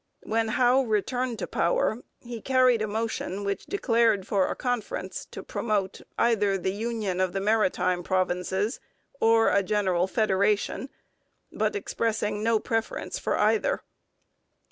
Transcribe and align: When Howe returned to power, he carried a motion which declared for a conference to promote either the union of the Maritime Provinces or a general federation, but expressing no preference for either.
When 0.23 0.47
Howe 0.47 0.81
returned 0.81 1.37
to 1.37 1.45
power, 1.45 1.99
he 2.21 2.41
carried 2.41 2.81
a 2.81 2.87
motion 2.87 3.43
which 3.43 3.67
declared 3.67 4.25
for 4.25 4.47
a 4.47 4.55
conference 4.55 5.27
to 5.29 5.43
promote 5.43 6.01
either 6.17 6.57
the 6.57 6.71
union 6.71 7.21
of 7.21 7.33
the 7.33 7.39
Maritime 7.39 8.01
Provinces 8.01 8.79
or 9.19 9.49
a 9.49 9.61
general 9.61 10.07
federation, 10.07 10.89
but 11.51 11.75
expressing 11.75 12.41
no 12.41 12.57
preference 12.59 13.19
for 13.19 13.37
either. 13.37 13.83